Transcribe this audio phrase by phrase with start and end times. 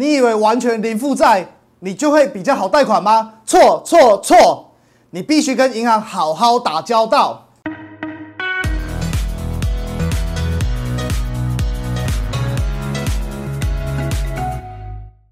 [0.00, 1.46] 你以为完全零负债，
[1.80, 3.34] 你就会比较好贷款吗？
[3.44, 4.70] 错错错！
[5.10, 7.46] 你必须跟银行好好打交道。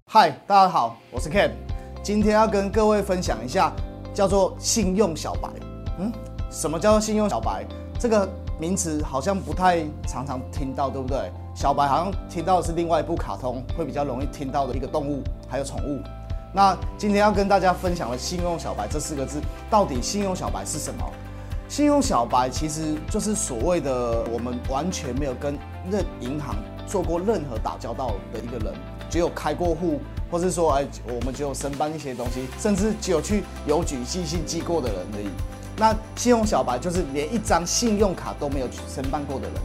[0.05, 1.49] 嗨，大家好，我是 Ken，
[2.03, 3.73] 今天要跟各位分享一下
[4.13, 5.49] 叫做信用小白。
[5.97, 6.13] 嗯，
[6.51, 7.65] 什么叫做信用小白？
[7.99, 8.29] 这个
[8.59, 11.31] 名词好像不太常常听到，对不对？
[11.59, 15.99] 小白好像听到的是另外一部卡通，会比较容易听到的一个动物，还有宠物。
[16.53, 21.03] 那今天要跟大家分享的“信用小白”这四个字，到底信用小白是什么？
[21.67, 25.59] 信用小白其实就是所谓的我们完全没有跟
[25.91, 26.55] 任银行
[26.87, 28.73] 做过任何打交道的一个人。
[29.09, 29.99] 只有开过户，
[30.31, 35.27] 或是说，哎，我们只有申办一些东西，甚至只有去邮局寄信寄过的人而已。
[35.75, 39.55] 那信用小白就是连一张信用卡都没有申办过的人。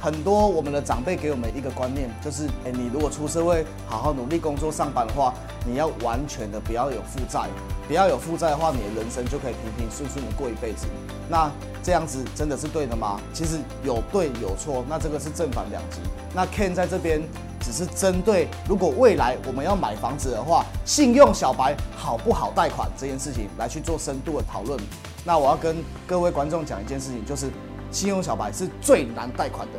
[0.00, 5.34] 很多我们的长辈给我们一个观念，就是，哎，你如果出社会好好努力工作上班的话，
[5.66, 7.48] 你要完全的不要有负债，
[7.86, 10.86] 不要有负债的话，你的人生就可以平平顺顺的过一辈子。
[11.28, 11.50] 那
[11.82, 13.20] 这样子真的是对的吗？
[13.32, 15.98] 其实有对有错，那这个是正反两极。
[16.34, 17.22] 那 Ken 在这边。
[17.60, 24.78] 只是针对如果未来我们要买房子的话，信用小白好不好贷款这件事情来去做深度的讨论。
[25.24, 27.50] 那我要跟各位观众讲一件事情，就是
[27.90, 29.78] 信用小白是最难贷款的，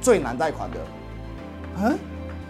[0.00, 0.76] 最难贷款的。
[1.82, 1.98] 嗯？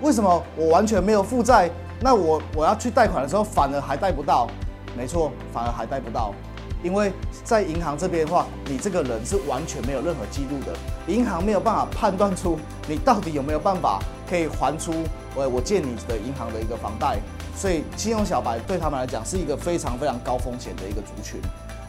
[0.02, 1.70] 为什么我完全没有负债？
[2.00, 4.46] 那我我要去贷款的时候反而还贷不到？
[4.94, 6.34] 没错，反而还贷不到。
[6.82, 7.10] 因为
[7.42, 10.76] 在银行这边的话，你这个人是完全没有任何记录的，
[11.10, 13.98] 银行没有办法判断出你到底有没有办法
[14.28, 14.92] 可以还出
[15.34, 17.18] 我我借你的银行的一个房贷，
[17.56, 21.40] 所以信用小白对他们来讲是一个非常非常高风险的一个族群。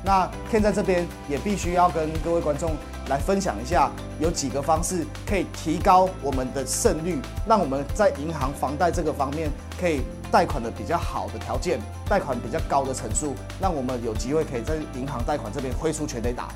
[0.08, 2.72] 那 Ken 在这边也必须要跟各位观众
[3.10, 3.92] 来分享一下，
[4.22, 16.48] 有几个方式可以提高我们的胜率，让我们在银行房贷这个方面可以贷款的比较好的条件，贷款比较高的层数，让我们有机会可以在银行贷款这边挥出全垒打。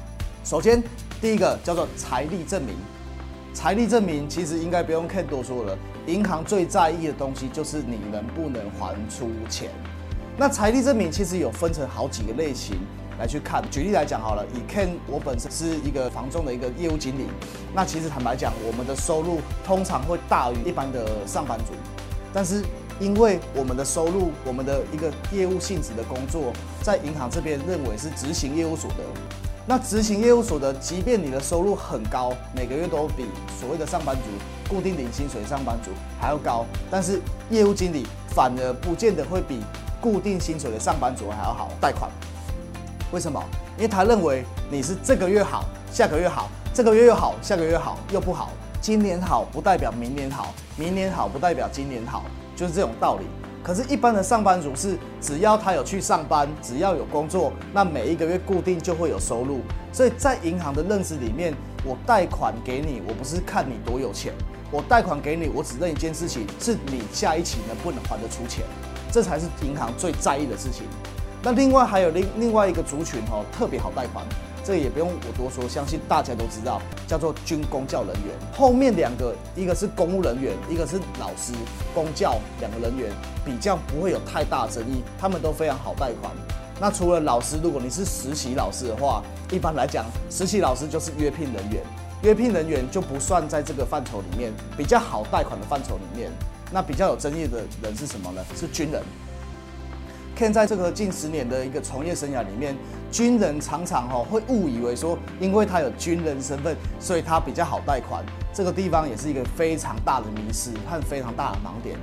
[0.46, 0.82] 首先，
[1.20, 2.74] 第一个叫做财力证明。
[3.54, 5.78] 财力证明其实应该不用 Ken 多说了，
[6.08, 9.70] 银行最在意的东西就是你能不能还出钱。
[10.38, 12.78] 那财力证明其实有分成好几个类型。
[13.22, 17.28] 来去看，举例来讲好了，以 Ken 我本身是一个房仲的一个业务经理，
[17.72, 21.74] 那其实坦白讲，我们的收入通常会大于一般的上班族，
[22.34, 22.64] 但是
[23.00, 29.04] 因为我们的收入，我们的一个业务性质的工作，在银行这边认为是执行业务所得，
[29.68, 33.26] 那执行业务所得，即便你的收入很高，每个月都比
[33.60, 34.24] 所谓的上班族
[34.68, 37.22] 固定领薪水上班族还要高，但是
[37.52, 39.60] 业务经理反而不见得会比
[40.02, 42.10] 固定薪水的上班族还要好贷款。
[43.12, 43.44] 为什么？
[43.76, 48.50] 因为他认为你是这个月好，下个月好，这个月又好，下个月好又不好。
[48.80, 52.24] 今年好不代表明年好，明年好不代表今年好，
[52.56, 53.26] 就是这种道理。
[53.62, 59.60] 可是，一般的上班族是只要他有去上班，只要有工作，那每一个月固定就会有收入。
[59.92, 61.54] 所以在银行的认知里面，
[61.86, 64.34] 我贷款给你，我不是看你多有钱，
[64.72, 68.64] 我贷款给你，我只认一件事情，是你下一期能不能还得出钱，
[69.12, 70.86] 这才是银行最在意的事情。
[71.44, 74.24] 那另外还有另另外一个族群哦，特别好贷款，
[74.64, 78.36] 这个也不用我多说，相信大家都知道，叫做军公教人员。
[78.56, 81.52] 后面两个，一个是公务人员，一个是老师，
[81.96, 83.12] 公教两个人员
[83.44, 86.32] 比较不会有太大争议，他们都非常好贷款。
[86.80, 91.82] 那除了老师，如果你是实习老师的话，一般来讲，实习老师就是约聘人员，
[92.22, 96.32] 约聘人员就不算在这个范畴里面，比较好贷款的范畴里面。
[96.72, 98.46] 那比较有争议的人是什么呢？
[98.56, 99.02] 是军人。
[100.42, 102.76] 现在这个近十年的一个从业生涯里面，
[103.12, 108.26] 军人常常哈会误以为说，因为他有军人身份，所以他比较好贷款。
[108.52, 111.96] 这个地方也是一个非常大的迷失和非常大的盲点。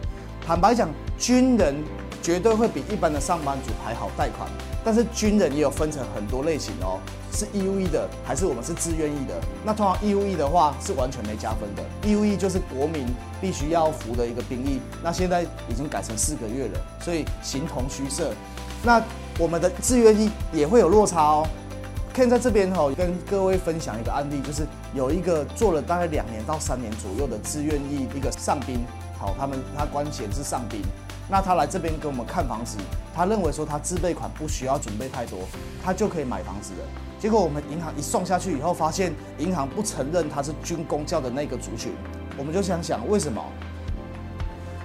[0.48, 0.88] 坦白讲，
[1.18, 1.74] 军人
[2.22, 4.48] 绝对会比一般的上班族还好贷款。
[4.82, 6.98] 但是军人也有分成很多类型哦，
[7.30, 9.38] 是义务役的还是我们是自愿役的？
[9.62, 13.06] 那通常义务役的话是完全没加分的，义务役就是国民
[13.42, 14.80] 必须要服的一个兵役。
[15.04, 18.32] 那现在已经改成四个月了，所以形同虚设。
[18.82, 19.02] 那
[19.38, 21.46] 我们的自愿役也会有落差哦。
[22.14, 28.80] Ken 在这边哈跟各位分享一个案例，就是有一个做了大概两年到三年左右的自愿役一个上兵，
[29.18, 30.80] 好，他们他官衔是上兵。
[31.30, 32.78] 那他来这边给我们看房子，
[33.14, 35.40] 他认为说他自备款不需要准备太多，
[35.84, 36.78] 他就可以买房子了。
[37.20, 41.92] 结果我们银行一送下去以后，发现银行不承认他是军工教的那个族群。
[42.38, 43.44] 我们就想想为什么？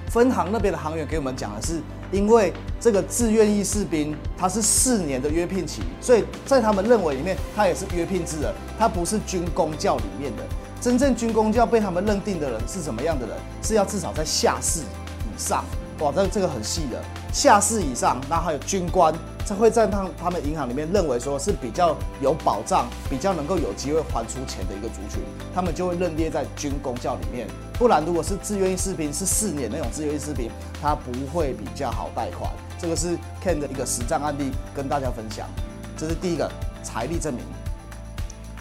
[0.10, 1.82] 分行那边的行员给我们讲的是，
[2.12, 10.44] 因为这个自愿役士兵他是四年的约聘期，所以在他们认为里面，他也是约聘制的，他不是军工教里面的。
[10.84, 13.38] 真正军工教被他们认定的人是什么样的人？
[13.62, 15.64] 是要至少在下士以上。
[16.00, 17.02] 哇，这这个很细的，
[17.32, 19.16] 下士以上，那还有军官，
[19.46, 25.22] 这会在他他们银行里面认为说是比较有保障、比较能够有机会还出钱的一个族群，
[25.56, 27.48] 他们就会认列在军公教里面。
[27.80, 30.52] 不然，如果是自愿意士兵，是四年那种自愿意士兵，
[30.82, 32.52] 他不会比较好贷款。
[32.78, 35.48] 这个是 Ken 的一个实战案例，跟大家分享。
[35.96, 36.52] 这是第一个
[36.84, 37.42] 财力证明。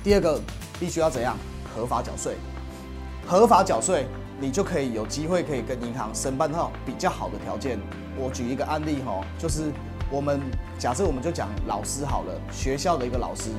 [0.05, 0.41] 第二个，
[0.79, 1.37] 必须要怎样？
[1.75, 2.37] 合法缴税。
[3.27, 4.07] 合法缴税，
[4.41, 7.79] 你就可以有机会可以跟银行申办到比较好的条件。
[8.17, 9.73] 我举一个案例哈，就是
[10.11, 10.41] 我们
[10.79, 13.51] 假设我们就讲老师好了，学校的一个老师，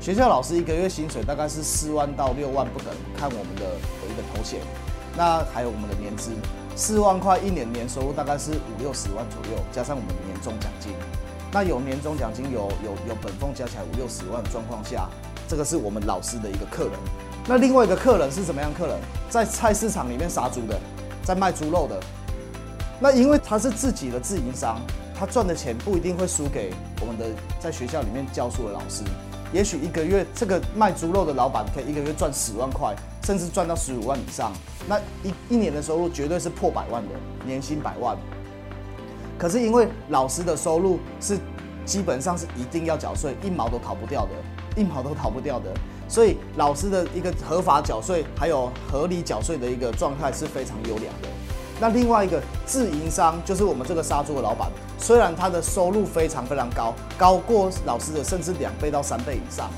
[0.00, 3.62] 学校老师一个月薪水大概是四万到六万不等，看我们的
[4.02, 4.60] 有一个头衔。
[5.16, 6.32] 那还有我们的年资。
[6.74, 10.92] 四万块一年年收入大概是五六十万左右，加上我们的年终奖金，
[11.52, 15.06] 那有年终奖金有有有本俸加起来五六十万的状况下，
[15.46, 16.92] 这个是我们老师的一个客人。
[17.46, 18.96] 那另外一个客人是怎么样客人？
[19.28, 20.78] 在菜市场里面杀猪的，
[21.24, 22.00] 在卖猪肉的。
[23.00, 24.80] 那因为他是自己的自营商，
[25.12, 27.26] 他赚的钱不一定会输给我们的
[27.58, 29.02] 在学校里面教书的老师。
[29.52, 32.94] 也许一个月这个卖猪肉的老板可以一个月赚十万块，
[33.24, 34.52] 甚至赚到十五万以上，
[34.88, 37.10] 那一一年的收入绝对是破百万的，
[37.44, 38.16] 年薪百万。
[39.36, 41.36] 可是因为老师的收入是
[41.84, 45.74] 基本上是一定要缴税，一毛都逃不掉的，一毛都逃不掉的，
[46.12, 51.28] 所以老师的一个合法缴税还有合理缴税的一个状态是非常优良的。
[51.80, 59.70] 那另外一个自营商就是我们这个杀猪的老板，虽然他的收入非常非常高，高过老师的甚至两倍到三倍以上，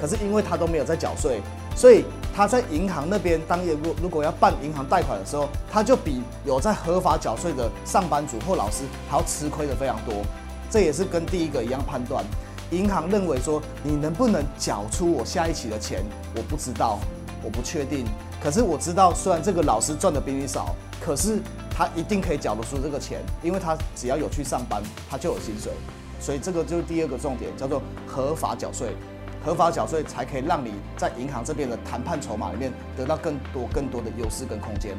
[0.00, 1.42] 可是因为他都没有在缴税，
[1.74, 10.22] 所以他在银行那边当如果如果要办银行贷款的时候，他就比有在合法缴税的上班族或老师还要吃亏的非常多。
[10.70, 12.24] 这也是跟第一个一样判断，
[12.70, 16.02] 银行认为说你能不能缴出我下一期的钱，
[16.36, 16.98] 我不知道，
[17.42, 18.06] 我不确定。
[18.42, 20.74] 可是我知道，虽然这个老师赚的比你少。
[21.02, 21.40] 可是
[21.70, 25.72] 他一定可以缴得出这个钱，因为他只要有去上班，他就有薪水，
[26.20, 28.94] 所以这个就是第二个重点，叫做合法缴税。
[29.42, 34.94] 合法缴税才可以让你在银行这边的谈判筹码里面得到更多更多的优势跟空间，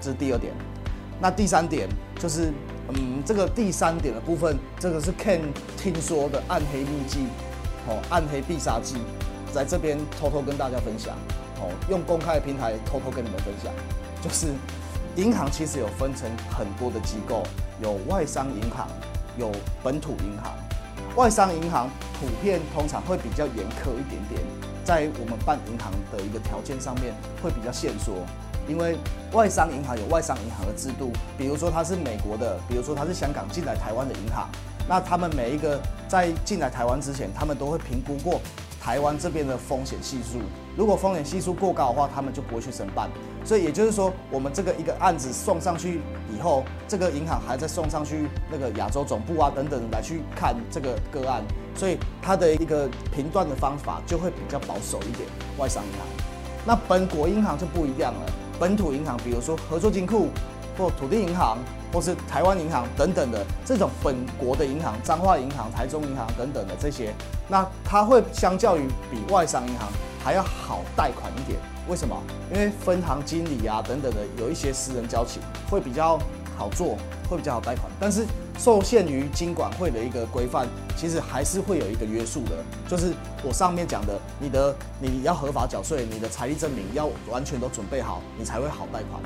[0.00, 0.52] 这是第二点。
[1.20, 1.88] 那第三点
[2.18, 2.52] 就是，
[2.90, 5.40] 嗯，这个第三点的部分，这个是 Ken
[5.76, 7.26] 听说的暗黑秘技，
[7.88, 8.96] 哦，暗黑必杀技，
[9.52, 11.14] 在这边偷偷跟大家分享，
[11.60, 13.72] 哦，用公开的平台偷偷跟你们分享，
[14.22, 14.48] 就是。
[15.16, 17.44] 银行其实有分成很多的机构，
[17.80, 18.88] 有外商银行，
[19.38, 19.48] 有
[19.80, 20.52] 本土银行。
[21.14, 21.88] 外商银行
[22.18, 24.40] 普遍通常会比较严苛一点点，
[24.82, 28.26] 在我们办银行的一个条件上面会比较限缩，
[28.68, 28.96] 因为
[29.32, 34.48] 外商银行有外商银行的制度，比如说它是美国的，比如说它是香港进来台湾的银行，
[34.88, 38.40] 那他们每一个在进来台湾之前，他们都会评估过。
[38.80, 40.38] 台湾这边的风险系数，
[40.76, 43.08] 如果风险系数过高的话，他们就不会去申办。
[43.42, 51.42] 所以也就是说，我们这个一个案子送上去以后，这个银行还在送上去那个亚洲总部啊等等来去看这个个案，
[51.74, 55.26] 所以它的一个评断的方法就会比较保守一点。
[55.56, 56.00] 外商银行，
[56.66, 58.32] 那本国银行就不一样了。
[58.58, 60.28] 本土银行，比如说合作金库
[60.78, 61.58] 或土地银行。
[61.94, 67.14] 或是台湾银行等等的这种本国的银行，彰化银行、台中银行等等的这些，
[67.46, 69.86] 那它会相较于比外商银行
[70.18, 71.56] 还要好贷款一点。
[71.86, 72.20] 为什么？
[72.52, 75.40] 因为分行经理啊等等的有一些私人交情，
[75.70, 76.18] 会比较
[76.56, 76.96] 好做，
[77.28, 77.90] 会比较好贷款。
[78.00, 78.24] 但是
[78.58, 82.52] 受限于金管会的一个规范，其实还是会有一个约束的，
[82.88, 89.20] 就是我上面讲的，你的你要合法缴税，你的财力证明要完全都准备好，你才会好贷款。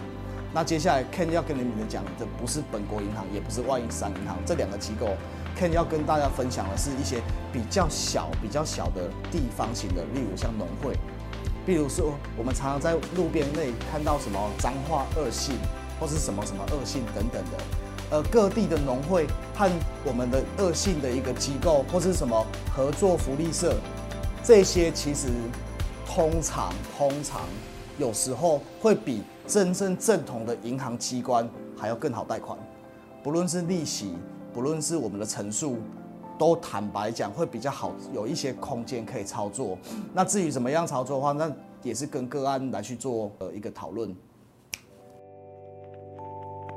[0.51, 5.11] 那接下来，Ken 要跟你们讲的不是本国银行，也不是外商银行这两个机构
[5.55, 7.21] ，Ken 要跟大家分享的是一些
[7.53, 10.97] 比较小、比较小的地方型的，例如像农会，
[11.67, 15.55] 比如说我们常常在路边内看到什么脏话恶性，
[16.01, 17.59] 或是什么什么恶性等等的，
[18.11, 19.71] 呃，各地的农会和
[20.05, 23.75] 我们的恶性的一个机构，或是什么合作福利社，
[24.43, 25.29] 这些其实
[26.07, 27.43] 通常通常
[27.99, 29.23] 有时候会比。
[29.49, 32.59] 真正正统的银行机关还要更好贷款，
[33.23, 34.15] 不论是利息，
[34.53, 35.79] 不论是我们的陈述，
[36.39, 39.79] 都坦白讲会比较好，有一些空间可以操作。
[40.13, 41.51] 那至于怎么样操作的话，那
[41.83, 44.15] 也是跟个案来去做呃一个讨论。